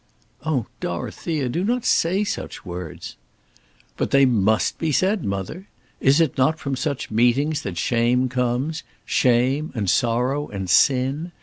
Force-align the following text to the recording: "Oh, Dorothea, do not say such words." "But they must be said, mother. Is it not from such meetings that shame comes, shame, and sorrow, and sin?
"Oh, 0.43 0.65
Dorothea, 0.79 1.47
do 1.47 1.63
not 1.63 1.85
say 1.85 2.23
such 2.23 2.65
words." 2.65 3.17
"But 3.97 4.09
they 4.09 4.25
must 4.25 4.79
be 4.79 4.91
said, 4.91 5.23
mother. 5.23 5.67
Is 5.99 6.19
it 6.19 6.39
not 6.39 6.57
from 6.57 6.75
such 6.75 7.11
meetings 7.11 7.61
that 7.61 7.77
shame 7.77 8.27
comes, 8.27 8.81
shame, 9.05 9.71
and 9.75 9.87
sorrow, 9.87 10.47
and 10.49 10.67
sin? 10.71 11.33